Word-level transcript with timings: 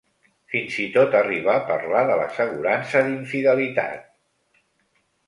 Fins 0.51 0.77
i 0.83 0.85
tot 0.93 1.17
arriba 1.19 1.51
a 1.55 1.65
parlar 1.67 2.01
de 2.11 2.15
l'assegurança 2.21 3.05
d'infidelitat. 3.09 4.09